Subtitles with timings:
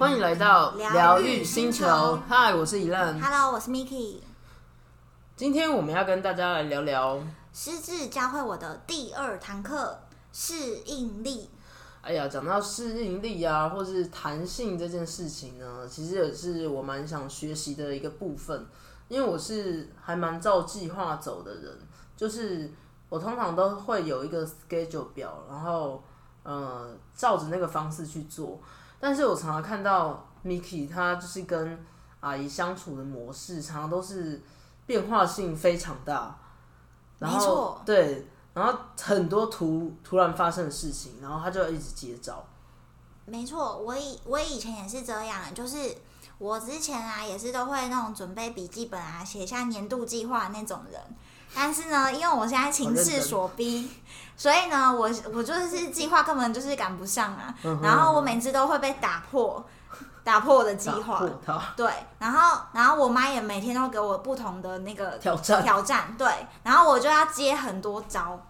[0.00, 2.22] 欢迎来到疗疗愈愈星星球球。
[2.26, 3.20] 嗨，我是怡烂。
[3.20, 4.20] Hello，我是 Miki。
[5.36, 7.20] 今天我们要跟大家来聊聊，
[7.52, 10.00] 失智教会我的第二堂课
[10.32, 11.50] 适应力。
[12.00, 18.66] 哎呀，讲到适应力啊，或是弹性这件事情呢，其实也是我蛮想学习的一个部分。
[19.08, 21.78] 因为我是还蛮照计划走的人，
[22.16, 22.72] 就是
[23.10, 26.02] 我通常都会有一个 schedule 表，然后
[26.42, 28.58] 呃照着那个方式去做。
[29.00, 31.84] 但是我常常看到 Miki 他就是跟
[32.20, 34.42] 阿姨相处的模式，常常都是
[34.86, 36.38] 变化性非常大。
[37.18, 42.44] 然后没错对，然后很多突突然发生的事情，然后他就一直接招。
[43.26, 45.96] 没错，我以我以前也是这样，就是
[46.38, 51.00] 我之前啊也是都会那种准备笔记本啊，写下年度计划那种人。
[51.54, 53.90] 但是呢，因为我现在情势所逼，
[54.36, 57.54] 所以呢，我我就是计划根本就是赶不上啊。
[57.64, 59.64] 嗯然后我每次都会被打破，
[60.22, 61.22] 打破我的计划。
[61.76, 66.28] 对，然后然后我妈也每天都给我不同的那个挑战，挑战，对，
[66.62, 68.40] 然后我就要接很多招，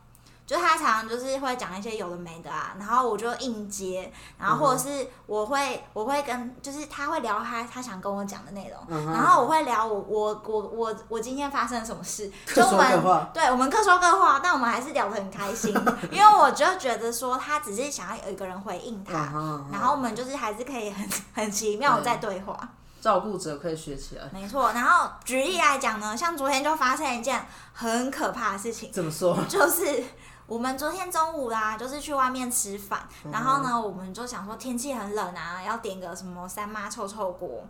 [0.50, 13.30] 就他常常就是会讲一些有的没的啊，然后我就应接，然后或者是我会我会跟就是他会聊他他想跟我讲的内容，然后我会聊我我我我我今天发生了什么事，各就我说各。
[13.32, 15.72] 对我们各说各话，但我们还是聊得很开心，
[16.10, 19.12] 因为我就觉得说他只是想要有一个人回应他，
[19.70, 22.58] 然后我们就是还是可以很很奇妙的在对话。
[23.00, 24.24] 照顾者可以学起来。
[24.30, 27.40] 没错，然后举例来讲呢，像昨天就发生一件
[27.72, 29.38] 很可怕的事情，怎么说？
[29.48, 30.04] 就是
[30.50, 32.98] 我们昨天中午啦，就是去外面吃饭，
[33.30, 37.62] 然后呢，我们就想说天气很冷啊，要点个什么三妈臭臭锅，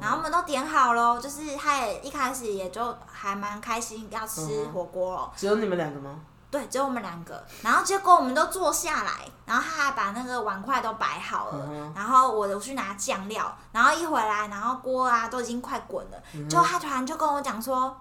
[0.00, 6.20] 然后我们都点好喽，就是他也一开始也就还蛮开心要吃火锅了，只有你们两个吗？
[6.52, 9.10] 对，只有我们两个，然后结果我们都坐下来，
[9.44, 17.96] 然后他还把那个碗筷都摆好了，嗯然后我去拿酱料，然后一回来，然后锅啊都已经快滚了，嗯结果他突然就跟我讲说，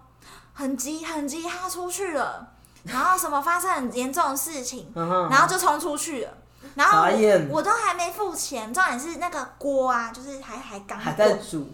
[0.54, 2.48] 很急很急，他出去了，
[2.84, 6.32] 然后什么发生很严重的事情，然后就冲出去了。
[6.76, 11.68] 然后傻眼我我都还没付钱，重点是那个锅啊，就是还还刚还在，煮，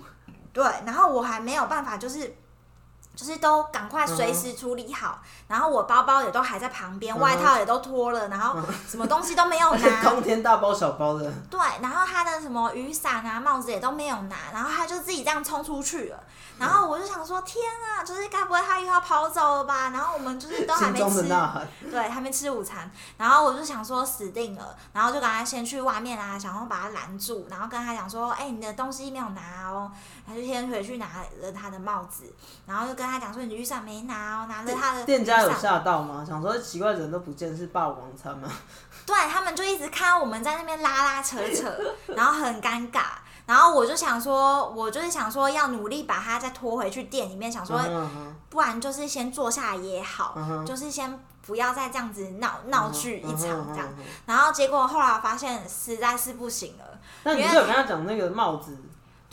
[0.53, 2.35] 对，然后我还没有办法，就是
[3.15, 16.19] 就是都赶快随时处理好，然后我包包也都还在旁边，嗯外套也都脱了，然后什么东西都没有拿， 冬天大包小包的，对，然后他的什么雨伞啊、帽子也都没有拿，然后他就自己这样冲出去了。
[16.57, 19.89] 然后我就想说，天啊，就是该不会他又要跑走了吧？
[19.89, 21.27] 然后我们就是都还没吃。
[21.91, 22.89] 对，还没吃午餐。
[23.17, 29.91] 然后我就想说死定了，然后就赶快先去外面啊，想要把他拦住，然后跟他讲说，哎、你的东西没有拿哦。
[30.25, 31.05] 他就先回去拿
[31.41, 32.33] 了他的帽子，
[32.65, 36.23] 然后就跟他讲说，你的雨伞没拿哦，拿着他的店家有吓到吗？
[36.27, 38.49] 想说奇怪，人都不见，是霸王餐吗？
[39.05, 41.71] 对他们就一直看到我们在那边拉拉扯扯，
[42.15, 43.01] 然后很尴尬。
[43.45, 47.79] 然后我就想说，我就是想说要努力把他再拖回去店里面，想说
[48.49, 50.35] 不然就是先坐下来也好，
[50.65, 53.87] 就是先不要再这样子闹闹剧一场这样。。
[54.25, 56.85] 然后结果后来发现实在是不行了，
[57.23, 58.75] 那你不是有跟他讲那个帽子？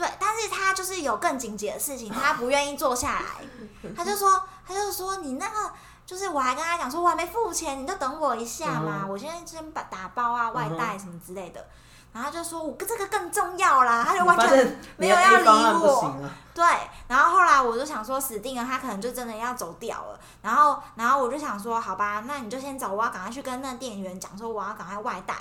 [0.02, 3.44] 对，但是他就是有更紧急的事情，他不愿意坐下来，
[3.96, 5.70] 他就说，他就说你那个。
[6.04, 9.02] 就是我还跟他讲说，我还没付钱，你就等我一下嘛。
[9.04, 11.64] 嗯我现在先把打包啊、外带什么之类的。
[12.12, 16.12] 然后他就说我这个更重要啦，他就完全 没有要理我
[16.52, 16.64] 对，
[17.06, 20.18] 然后后来我就想说死定了，他可能就真的要走掉了。
[20.42, 25.34] 然后，然后我就想说，好吧，那你就先走，我要赶快去跟那店员讲说我要赶快外带。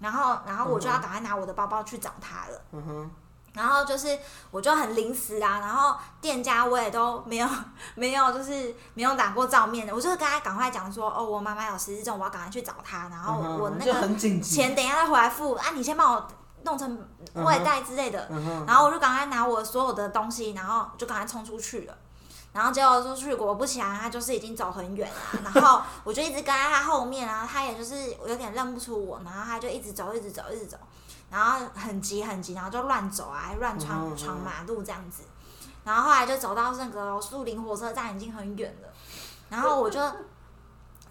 [0.00, 2.60] 然后，然后我就要赶快拿我的包包去找他了。
[2.72, 3.10] 嗯哼，
[3.56, 4.18] 然后就是
[4.50, 7.48] 我就很临时啊，然后店家我也都没有
[7.96, 14.56] 没有就是没有打过照面的，我就跟他赶快讲说，哦，我妈妈有失智症，我要赶快去找她，然后我那个很紧急。
[14.56, 16.28] 钱等一下再回来付，啊，你先帮我
[16.64, 16.98] 弄成
[17.34, 18.28] 外带之类的。
[18.66, 21.96] 然后我就赶快拿我所有的东西，然后就赶快冲出去了。
[22.52, 25.40] 然后结果出去，果不其然，他就是已经走很远了。
[25.44, 30.78] 然后我就一直跟在他后面啊，他也就是有点认不出我，然后他就一直走，一直走，一直走，
[31.30, 35.22] 然后很急很急，然后就乱走啊，还乱嗯闯嗯闯马路这样子。
[35.84, 38.88] 然后后来就走到那个树林火车站，已经很远了。
[39.48, 40.00] 然后我就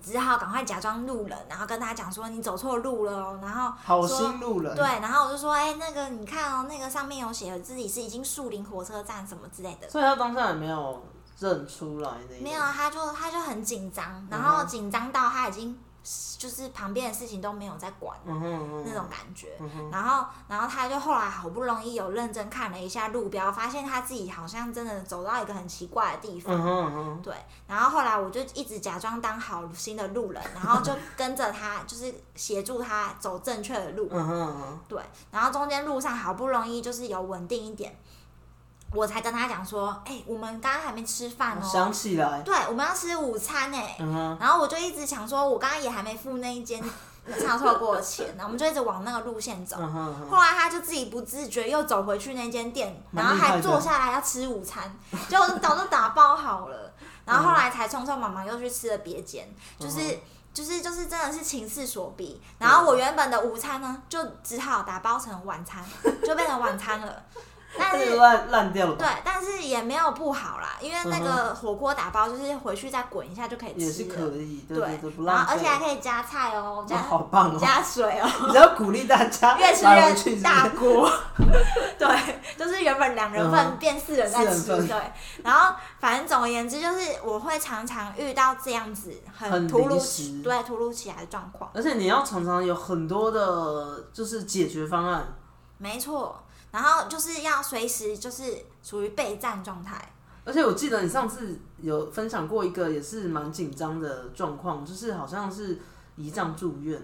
[0.04, 3.40] 只好赶快假装路人，然后跟他讲说你走错路了哦。
[3.42, 4.76] 然后好心路人。
[4.76, 9.90] 对，然后我就说，哎、那个你看哦，那个上面有写自己是已经树林火车站什么之类的。
[9.90, 11.02] 所以他当下也没有
[11.40, 15.80] 认出来那一没有，啊，他就他就很紧张，然嗯后紧张到他已经
[16.38, 18.16] 就是旁边的事情都没有在管。
[18.26, 19.58] 嗯嗯那种感觉，
[19.92, 26.56] 然后，然后他就后来好不容易有认真看了一下路标，发现他自己好像真的走到一个很奇怪的地方，
[27.22, 27.34] 对，
[27.68, 34.08] 然后后来我就一直假装当好心的路人，然后就跟着他，就是协助他走正确的路。
[34.88, 35.02] 对，
[35.32, 37.98] 然后中间路上好不容易就是有稳定一点，
[38.92, 46.82] 我才跟他讲说，哎、我们刚刚还没吃饭哦，想起来，对，我们要吃午餐哎、嗯哼，然后我就一直想说，我刚刚也还没付那一间
[47.42, 49.78] 唱错过的钱，然后我们就一直往那个路线走。
[49.80, 54.96] 嗯哼嗯哼，后来他就自己不自觉又走回去那间店，然后还坐下来要吃午餐，
[55.28, 56.94] 就早就打包好了。
[57.26, 59.48] 然后后来才匆匆忙忙又去吃了别间，
[59.80, 60.00] 就是。
[60.02, 60.20] 嗯
[60.56, 65.84] 就是就是真的是情势所逼，然后我原本的午餐呢，就只好打包成晚餐，
[66.26, 67.24] 就变成晚餐了。
[67.78, 68.96] 但是烂烂掉了？
[68.96, 74.06] 对，但是也没有不好啦，因为那个火锅打包就是回去再滚一下就可以也是。
[74.06, 74.78] 可以，对
[75.26, 75.46] 然。
[75.46, 77.58] 后而且还可以加菜哦，哇加好棒哦！
[77.60, 78.30] 加水哦。
[78.48, 79.74] 你要鼓励大家越
[80.16, 81.12] 吃越大锅，
[81.98, 82.08] 对，
[82.58, 84.96] 就是原本两人份嗯变四人在吃，对。
[85.44, 95.36] 然后反正总而言之，就是我会常常遇到这样子很很突如其时对突如其来的状况，而且你要常常有很多的，就是解决方案。
[95.78, 96.42] 没错。
[96.76, 100.12] 然后就是要随时就是处于备战状态，
[100.44, 105.80] 而且我记得你上次有分享过一个也是蛮紧张的状况，就是好像是
[106.18, 107.02] 胰脏住院，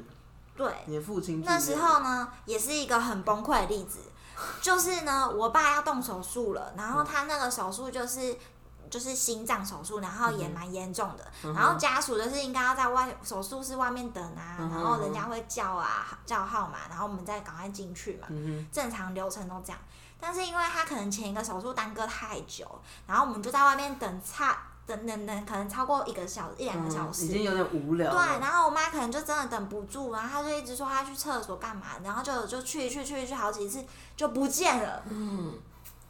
[0.57, 0.69] 对。
[0.87, 3.99] 你的父亲那时候呢，也是一个很崩溃的例子，
[4.61, 8.35] 就是呢，我爸要动手术了，然后他那个手术就是。
[8.91, 19.79] 就是心脏手术，然后也蛮严重的，嗯然后家属就是应该要在外手术室外面等啊，嗯然后人家会叫啊叫号码，然后我们再赶快进去嘛，嗯正常流程都这样。
[20.19, 22.67] 但是因为他可能前一个手术耽搁太久，
[23.07, 24.55] 然后我们就在外面等差
[24.85, 28.11] 等等等，可能超过一个小时一两，个小时，嗯已经有点无聊。
[28.11, 33.83] 对，然后我妈可能就真的等不住，然后她就一直说她去厕所干嘛，然后就就去去去去好几次
[34.15, 35.53] 就不见了，嗯，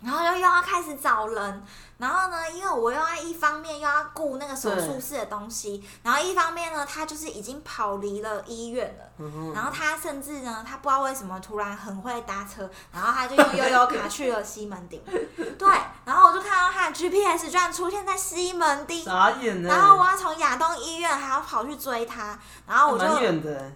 [0.03, 1.63] 然后又又要开始找人，
[1.97, 9.10] 然后呢，因为我又要一方面又要顾那个手术室的东西，然后一方面呢，他就是已经跑离了医院了。
[9.21, 15.01] 嗯，然后他甚至呢，他不知道为什么突然很会搭车，然后他就用悠悠卡去了西门町。
[15.57, 15.67] 对，
[16.05, 19.61] 然后我就看到他的 GPS 居然出现在西门町，傻眼。
[19.61, 22.37] 然后我要从亚东医院还要跑去追他，
[22.67, 23.05] 然后我就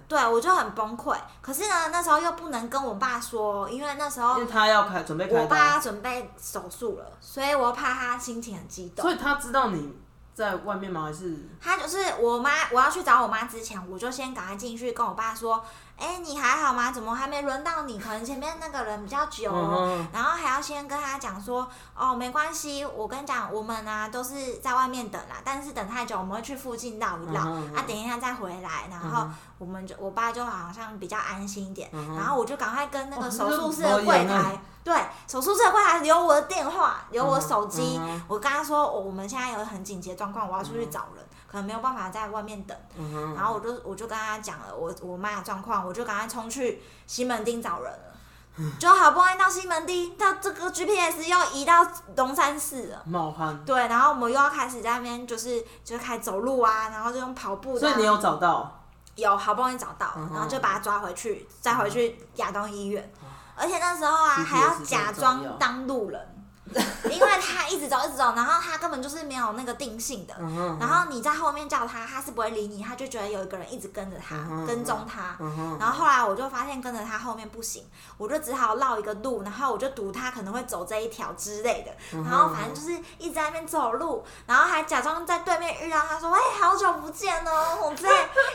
[0.08, 1.16] 对我就很崩溃。
[1.42, 9.04] 可是呢，那时候又不能跟我爸说，因为那时候因为他要开准备开我爸，要准备手术了，所以我怕他心情很激动。
[9.04, 9.96] 所以他知道你
[10.36, 11.04] 在外面吗？
[11.06, 15.64] 还是他就是我妈，我要去找我妈之前，我就先赶快进去跟我爸说
[15.98, 16.92] ：“哎、你还好吗？
[16.92, 17.98] 怎么还没轮到你？
[17.98, 19.76] 可能前面那个人比较久哦。
[19.80, 21.66] 嗯然后还要先跟他讲说
[21.96, 28.90] ：“哦，没关系，我跟你讲，我们啊都是在外面等啦，但是等太久，我们会去附近绕一绕，啊，等一下再回来。
[28.92, 29.26] 然后
[29.58, 34.96] 我们就我爸就好像比较安心一点，嗯然后我就赶快跟那个哦手术室的柜台，对，
[35.28, 42.78] 手术室的柜台留我的电话，留我手机，我跟他说、哦我们现在有很紧急的状况，我要出去找人，可能没有办法在外面等。
[42.96, 48.16] 嗯，然后我就我就跟他讲了我我妈的状况，我就赶快冲去西门町找人了。
[48.80, 51.86] 就好不容易到西门町，到这个 GPS 又移到
[52.16, 53.02] 龙山寺了。
[53.06, 57.78] 冒汗，对，然后我们又要开始在那边，就是就开始走路啊，然后就用跑步。
[57.78, 58.84] 所以你有找到，
[59.16, 63.12] 有好不容易找到，嗯然后就把他抓回去，再回去亚东医院。
[63.56, 64.76] 而且那时候啊，还要。
[64.84, 66.35] 假装当路人，
[67.12, 70.34] 因为他一直走一直走，然后他根本就是没有那个定性的。
[70.40, 74.36] 嗯，然后你在后面叫他，他是不会理你，他就觉得有一个人一直跟着他，
[74.66, 75.36] 跟踪他。
[75.40, 77.86] 嗯，然后后来我就发现跟着他后面不行，
[78.18, 88.10] 我就只好绕一个路，然后我就赌他可能会走这一条之类的，嗯然后反正就是一直在那边走路，然后还假装在对面遇到他说：“喂，好久不见哦！”我在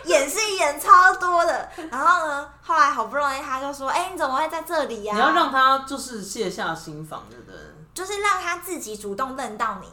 [0.04, 1.68] 演戏演超多的。
[1.90, 7.56] 然后呢，后来好不容易他就说：“哎、你怎么会在这里呀、你要让他就是卸下心防，对不对？
[7.92, 9.88] 就是让他自己主动认到你。”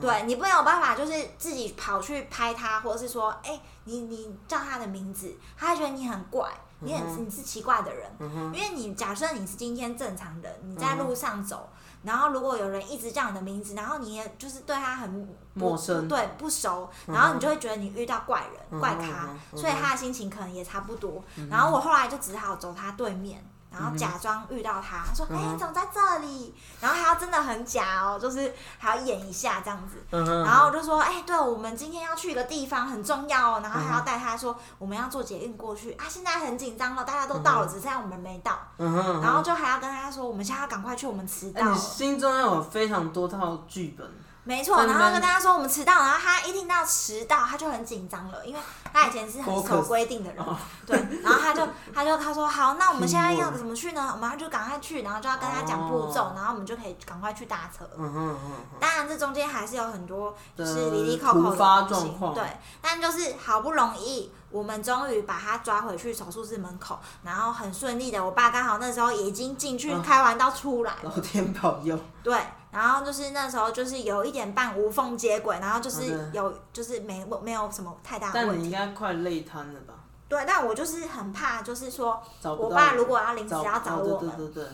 [0.00, 11.68] 对你不能有办法，就是自己跑去拍他，或者是说，哎、你你叫他的名字，他会觉得你很怪，你很、嗯你是奇怪的人，嗯，因为你假设你是今天正常人，你在路上走，
[12.04, 16.06] 然后如果有人一直叫你的名字，然后你也就是对他很陌生。
[16.06, 21.20] 对不熟，然后你就会觉得你遇到怪人、嗯怪咖嗯，所以他的心情可能也差不多。
[21.50, 23.44] 然后我后来就只好走他对面。
[23.70, 30.02] 然嗯后假装遇到他，说：“哎、你怎么在这里？”然后还要真的很假哦，就是还要演一下这样子。
[30.10, 33.60] 嗯，然后我就说，哎、对，我们今天要去一个地方，很重要哦。
[33.62, 36.04] 然后还嗯要带他说，我们要坐捷运过去啊。
[36.08, 38.58] 现在很紧张了，大家都到了，只剩下我们没到。
[38.76, 41.76] 然后就还要跟他说，我们现在要赶快去，我们迟到了。
[41.76, 44.06] 心中要有非常多套剧本，
[44.44, 48.60] 没错，然后跟大家说我们迟到，然后他一听到迟到，他就很紧张了，因为
[48.92, 50.44] 他以前是很守规定的人，
[50.86, 54.10] 对，然后他就 他就他说好，那我们现在要怎么去呢？
[54.14, 57.88] 我们就赶快去，然后就要跟他讲步骤，然后我们就可以赶快去搭车。
[57.96, 62.44] 嗯哼嗯当然，这中间还是有很多就是离离扣扣的东西，对，
[62.80, 64.32] 但就是好不容易。
[64.50, 70.92] 我们终于把他抓回去手术室门口，然后很顺利的，我爸刚好那时候已经进去开完刀出来。
[71.02, 71.96] 老天保佑。
[72.24, 72.36] 对，
[72.70, 78.54] 然后就是那时候就是有一点半无缝接轨，然后就是有就是没没有什么太大的问题。
[78.54, 79.94] 但你应该快累瘫了吧？
[80.28, 84.68] 对，但我就是很怕，就是说我爸如果要临时要找我们，对对对。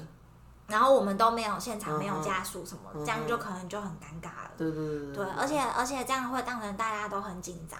[0.66, 4.50] 然后我们都没有现场没有家属什么，这样就可能就很尴尬了。
[4.58, 5.14] 对对对对。
[5.14, 7.78] 对，而且而且这样会当成大家都很紧张。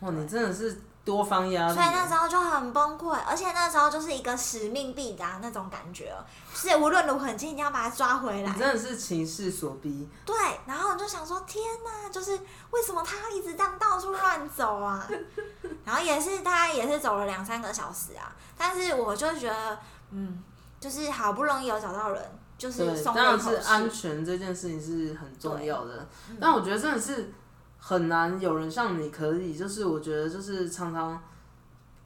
[0.00, 0.82] 哇，你真的是。
[1.08, 6.14] 多方压力，所以那时候就很崩溃，而且那时候就是一个使命必达那种感觉，
[6.54, 8.52] 是无论如何，你一定要把他抓回来。
[8.52, 10.06] 真的是情势所逼。
[10.26, 10.36] 对，
[10.66, 12.32] 然后我就想说，天哪，就是
[12.72, 15.08] 为什么他一直这样到处乱走啊？
[15.86, 19.78] 然后也是他也是走了两三个小时啊，但是我就觉得，
[20.10, 20.42] 嗯，
[20.78, 22.22] 就是好不容易有找到人，
[22.58, 26.06] 就是送当然是安全这件事情是很重要的，
[26.38, 27.32] 但我觉得真的是。
[27.78, 31.22] 很难有人像你可以，就是我觉得就是常常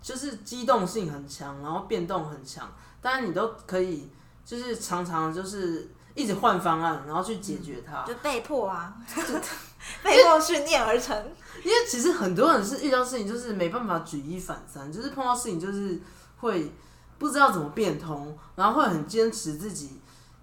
[0.01, 4.11] 就是机动性很强，然后变动很强，但是你都可以
[4.45, 8.95] 就是常常就是一直换方案，然后去解决它，就被迫啊，
[10.05, 11.17] 被迫训练而成。
[11.65, 16.01] 因为其实很多人是遇到事情就是没办法举一反三，就是碰到事情就是
[16.39, 16.73] 会
[17.19, 20.01] 不知道怎么变通，然后会很坚持自己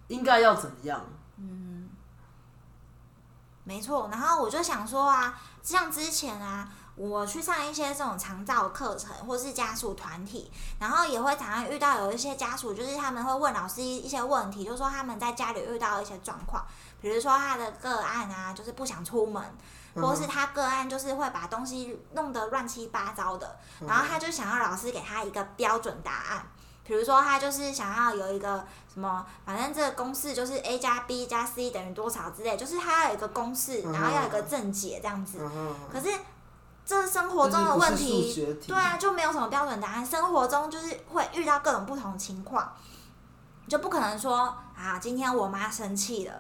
[0.08, 1.06] 应该要怎么样。
[3.70, 16.66] 没错，然后我就想说啊，像之前啊，我去上一些这种长照课程，或是家属团体，然后也会常常遇到有一些家属，就是他们会问老师一些问题，就是说他们在家里遇到一些状况，
[17.00, 19.40] 比如说他的个案啊，就是不想出门，
[19.94, 26.48] 或是他个案就是会把东西弄得乱七八糟的，然后他就想要老师给他一个标准答案。
[26.90, 35.38] 比如说，他就是想要有一个什么，反正这个公式就是 a 加 b 加 c 等于多少之类，就是他要有一个公式，然后要有一个正解这样子。
[35.94, 36.10] 可是
[36.84, 38.34] 这生活中的问题，
[38.68, 40.04] 对啊，就没有什么标准答案。
[40.04, 42.74] 生活中就是会遇到各种不同情况，
[43.68, 46.34] 就不可能说啊，今天我妈生气了，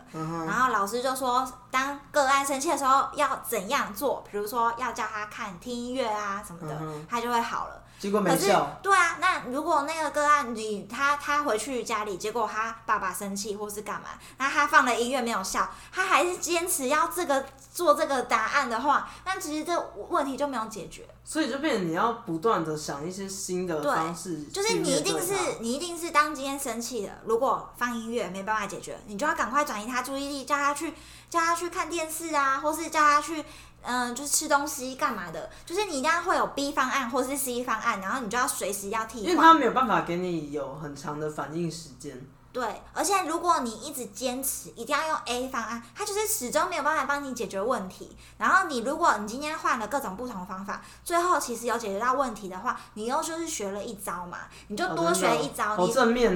[0.48, 4.24] 然后老师就说，当个案生气的时候要怎样做？
[4.32, 6.76] 比如说要叫他看听音乐啊什么的，
[7.08, 7.84] 他就会好了。
[8.00, 8.80] 结果没效。
[8.82, 21.06] 对啊，那如果那个个案你他他回去家里，结果他爸爸生气或是干嘛，那他放了音乐没有效，他还是坚持要这个做这个答案的话，那其实这问题就没有解决。
[21.24, 24.46] 所以就变成你要不断的想一些新的方式。
[24.46, 30.94] 就是你一定是你一定是当今天生气了，如果放音乐没办法解决，你就要赶快转移他注意力，叫他去
[31.30, 33.44] 叫他去看电视啊，或是叫他去。
[33.82, 42.20] 嗯，就是吃东西干嘛的，就是你一定要会有 B 方案或是 C 方案，然后你就要随时要替换，因为他没有办法给你有很长的反应时间。
[42.52, 48.18] 对，而且如果你一直坚持一定要用 A 方案，它就是始终没有办法帮你解决问题。
[48.38, 55.92] 然后你如果你今天换了各种不同的方法，最后其实有解决到问题的话，你又就是学了一招嘛，你就多学一招，你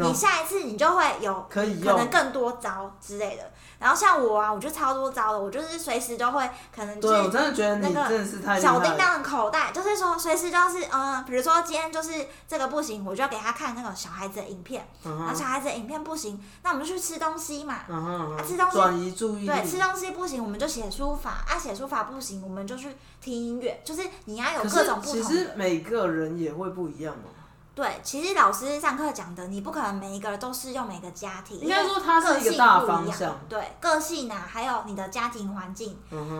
[0.07, 3.51] 你下一次你就会有可以可能更多招之类的。
[3.79, 25.13] 然后像我啊，我就超多招的，我就是随时都会可能对我真的觉得你真的是太小叮当的口袋，就是说随时就是嗯，比如说今天就是这个不行，我就要给他看那个小孩子的影片，然后小孩子的影片不行，那我们就去吃东西嘛，啊吃东西转移注意力，对，吃东西不行，我们就写书法，啊写书法不行，我们就去听音乐，就是你要有各种不同。
[25.13, 27.29] 其实每个人也会不一样嘛。
[27.75, 33.35] 对，其实老师上课讲的，你不可能每一个人都适用每个家庭，应该说它是一个大方向。
[33.49, 35.97] 对，个性啊，还有你的家庭环境，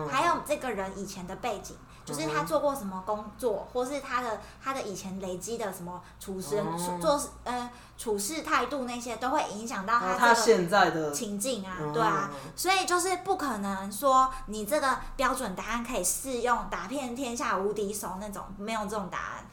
[0.08, 1.74] 还有这个人以前的背景，
[2.04, 6.62] 就是他做过什么工作，或是他的他的以前累积的什么处事、
[7.00, 19.46] 做呃处事态度那些，都会影响到他现在的情境啊，对啊，所以就是不可能说你这个标准答案可以适用打遍天下无敌手那种，没有这种答案。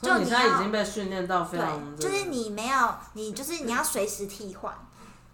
[0.00, 4.72] 就你现在已经被训练到非常，就是你没有，你就是你要随时替换，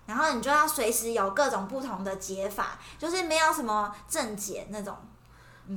[0.06, 4.96] 然后你就要随时有各种不同的解法，就是没有什么正解那种。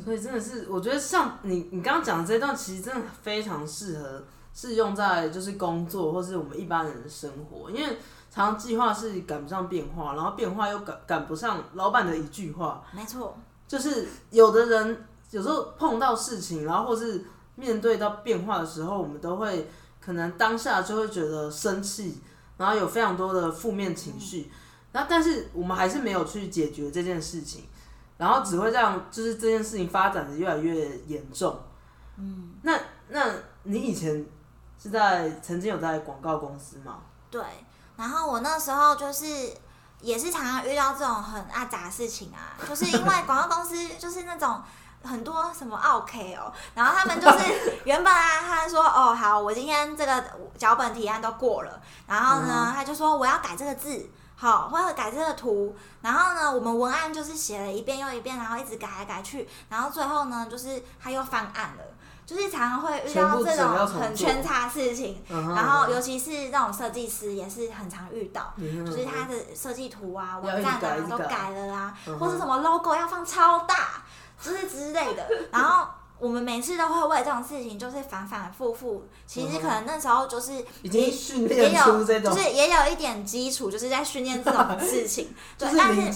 [0.03, 4.23] 所以真的是，我觉得像你你刚刚讲的这段，其实真的非常适合
[4.53, 7.97] 适用在就是工作或是我们一般人的生活，因为
[8.31, 12.83] 常常计划是赶不上变化，然后变化又赶赶不上老板的一句话。
[12.91, 13.37] 没错，
[13.67, 17.25] 就是有的人有时候碰到事情，然后或是。
[17.57, 19.69] 面对到变化的时候，我们都会
[20.01, 22.19] 可能当下就会觉得生气，
[22.57, 24.51] 然后有非常多的负面情绪。
[24.91, 27.63] 那但是我们还是没有去解决这件事情。
[28.17, 31.59] 然后只会让就是这件事情发展的越来越严重。
[32.17, 32.77] 嗯，那
[33.09, 33.25] 那
[33.63, 34.25] 你以前
[34.81, 36.99] 是在曾经有在广告公司吗？
[37.29, 37.43] 对，
[37.97, 39.25] 然后我那时候就是
[39.99, 44.61] 也是常常遇到这种很阿杂的事情啊，就是因为广告公司就是那种
[45.03, 50.23] 很多什么 OK 哦，然后他们就是原本啊，他说哦好，我今天这个
[50.57, 61.83] 脚本提案都过了，然后呢，他就说我要改这个字，好，或者改这个图，然后呢，我们文案就是写了一遍又一遍，然后一直改来改去，然后最后呢，就是他又翻案了。
[62.25, 74.03] 就是常常会遇到这种很圈叉事情，然后尤其是那种设计师也是很常遇到，就是他的设计图啊、网站啊都改了啊，或是什么 logo 要放超大，
[74.41, 75.87] 就是之类的，然后。
[76.17, 79.05] 我们每次都会为这种事情，就是反反复复。
[79.27, 85.33] 其实可能那时候就是已经训练出这种，就是也有一点基础，就是在训练这种事情。
[85.59, 86.13] 对，但是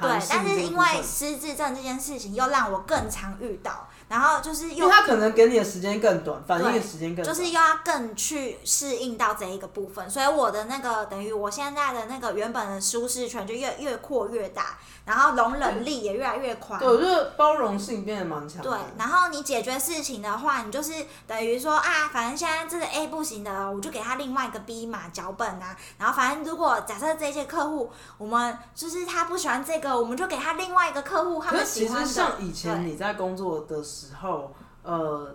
[0.00, 3.88] 对，但是因为失智症这件事情，又让我更常遇到。
[4.14, 10.08] 然后就是因为他可能给你的时间更短，反应的时间更，就是又要更去适应到这一个部分。
[10.08, 14.78] 所以我的那个等于我现在的那个原本的舒适圈就越越扩越大。
[15.04, 18.62] 然后容忍力也越来越宽，对，我觉得包容性变得蛮强。
[18.62, 20.94] 对，然后你解决事情的话，你就是
[21.26, 25.76] 等于说啊，反正现在这个 A 不行的，我就给他另外一个 B 嘛，脚本啊。
[25.98, 32.02] 然后反正如果假设这些客户，我们就是他不喜欢这个，我们就给他另外一个客户他们喜欢的。
[32.02, 35.34] 其实像以前你在工作的时候，呃，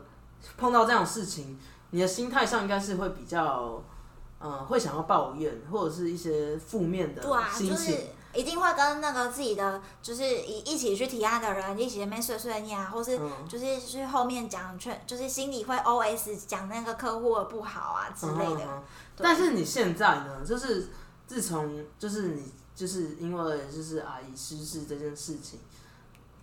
[0.58, 1.58] 碰到这样的事情，
[1.90, 3.82] 你的心态上应该是会比较，
[4.38, 7.98] 呃，会想要抱怨或者是一些负面的心情。
[8.32, 18.84] 一定会跟那个自己的就是一一起去提案的人一起那边碎碎念啊，或是就是去后面讲劝，就是心里会 O S 讲那个客户的不好啊之类的。
[19.18, 20.90] 但是你现在呢，就是
[21.26, 25.60] 自从就是你就是因为就是阿姨失事这件事情。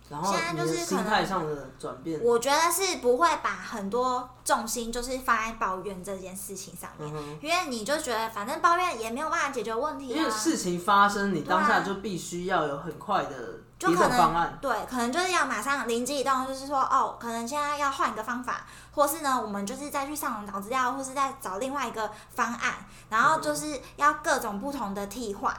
[0.09, 7.11] 然后现在就是心态上的转变，我觉得是不会把很多重心就是放在抱怨这件事情上面，
[7.41, 10.07] 因为你就觉得反正抱怨也没有办法解决问题。
[10.07, 13.35] 因为事情发生，你当下就必须要有很快的
[13.77, 18.65] 就可能对，可能就是要马上灵机一动，就是说哦，可能现在要换一个方法。
[18.97, 22.73] 或是呢，我们就是再去上网找资料，或是再找另外一个方案，
[23.11, 25.55] 然后就是要各种不同的替换，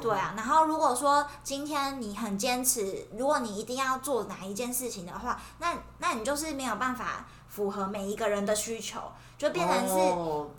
[0.00, 0.34] 对啊。
[0.36, 9.00] 然后如果说今天你很坚持，如果你一定要做哪一件事情的话，那那你就是没有办法符合每一个人的需求。
[9.38, 9.94] 就变成是，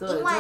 [0.07, 0.33] 因为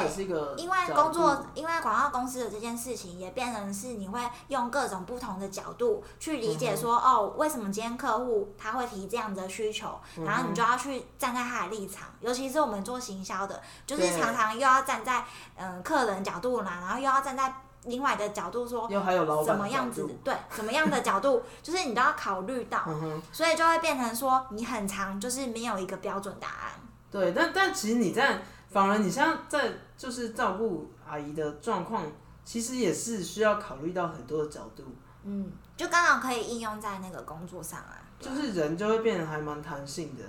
[0.57, 15.25] 因为工作，因为广告公司的这件事情，也变成是你会用各种不同的角度去理解说，哦，为什么今天客户他会提这样的需求，然后你就要去站在他的立场，尤其是我们做行销的，就是常常又要站在
[15.57, 22.87] 嗯客人角度啦，然后又要站在另外的角度说，又还有老怎么样子，对，怎么样的角度，就是你都要考虑到，
[23.31, 26.71] 所以就会变成说，你很长就是没有一个标准答案。
[27.11, 32.03] 对，但但其实你在，反而你现在在就是照顾阿姨的状况，
[32.43, 34.83] 其实也是需要考虑到很多的角度。
[35.23, 38.03] 嗯，就刚好可以应用在那个工作上啊。
[38.19, 40.23] 就是人就会变得还蛮弹性的。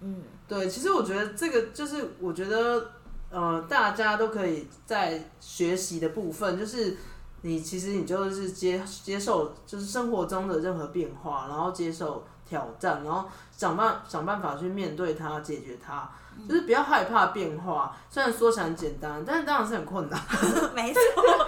[0.00, 2.92] 嗯，对，其实我觉得这个就是我觉得
[3.30, 6.96] 呃，大家都可以在学习的部分，就是
[7.42, 12.26] 你其实你就是接接受就是生活中的任何变化，然后接受。
[12.48, 16.08] 挑战，然后想办想办法去面对它，解决它，
[16.48, 17.96] 就是不要害怕变化。
[18.08, 20.16] 虽然说起来很简单，但是当然是很困难。
[20.72, 21.00] 没错。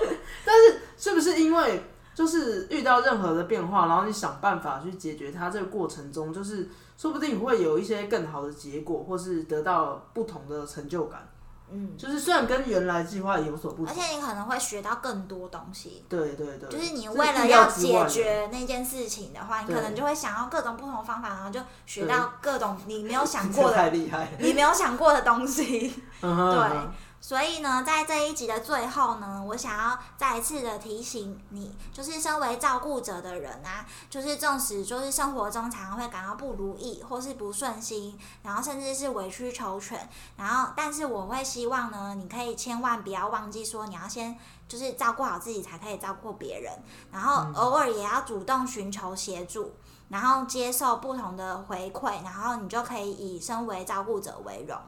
[0.45, 1.81] 但是是不是因为
[2.19, 11.29] 就是遇到任何的变化，然后你想办法去解决它，这个过程中就是说不定会有一些更好的结果，或是得到不同的成就感。
[11.71, 16.05] 嗯，就是虽然跟原来计划有所不同，而且你可能会学到更多东西。
[16.09, 25.95] 对对对，就是你为了要解决那件事情的话，你可能就会想要各种不同方法，然后就学到各种你没有想 过的，太厉害，你没有想过的东西。
[26.21, 26.89] 对。
[27.21, 46.73] 所以呢，在这一集的最后呢，我想要再一次的提醒你，就是身为照顾者的人啊，就是纵使就是生活中常常会感到不如意或是不顺心，然后甚至是委曲求全，然后但是我会希望呢，你可以千万不要忘记说，你要先就是照顾好自己，才可以照顾别人，
[47.11, 49.75] 然后偶尔也要主动寻求协助，
[50.09, 54.79] 然后接受不同的回馈，然后你就可以以身为照顾者为荣。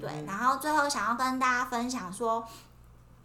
[0.00, 2.46] 对，然后最后想要跟大家分享说，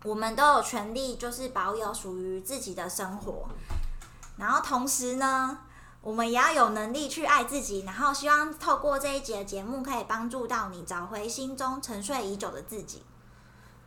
[0.04, 3.50] 我们都有权利，就是保有属于自己的生活。
[4.38, 5.58] 然后同时呢，
[6.02, 7.84] 我们也要有能力去爱自己。
[7.86, 13.04] 然后希望透过这一节节目，可以帮助到你找回心中沉睡已久的自己。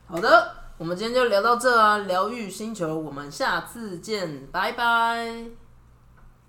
[0.06, 5.63] 好的，我们今天就聊到这啊，疗愈星球，我们下次见，拜拜。